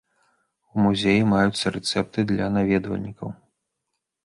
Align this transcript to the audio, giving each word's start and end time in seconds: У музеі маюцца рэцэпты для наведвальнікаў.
У 0.73 0.85
музеі 0.85 1.27
маюцца 1.33 1.65
рэцэпты 1.77 2.25
для 2.33 2.49
наведвальнікаў. 2.57 3.29